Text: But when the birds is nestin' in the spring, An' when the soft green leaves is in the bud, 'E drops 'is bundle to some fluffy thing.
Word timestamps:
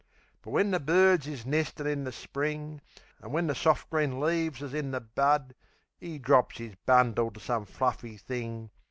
But 0.41 0.49
when 0.49 0.71
the 0.71 0.79
birds 0.79 1.27
is 1.27 1.45
nestin' 1.45 1.85
in 1.85 2.05
the 2.05 2.11
spring, 2.11 2.81
An' 3.21 3.31
when 3.31 3.45
the 3.45 3.53
soft 3.53 3.87
green 3.91 4.19
leaves 4.19 4.63
is 4.63 4.73
in 4.73 4.89
the 4.89 4.99
bud, 4.99 5.53
'E 5.99 6.17
drops 6.17 6.59
'is 6.59 6.73
bundle 6.87 7.29
to 7.29 7.39
some 7.39 7.65
fluffy 7.67 8.17
thing. 8.17 8.71